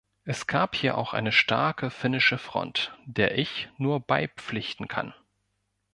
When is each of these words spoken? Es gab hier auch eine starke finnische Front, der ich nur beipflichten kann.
Es 0.25 0.47
gab 0.47 0.73
hier 0.75 0.97
auch 0.97 1.13
eine 1.13 1.31
starke 1.31 1.91
finnische 1.91 2.39
Front, 2.39 2.97
der 3.05 3.37
ich 3.37 3.69
nur 3.77 3.99
beipflichten 3.99 4.87
kann. 4.87 5.13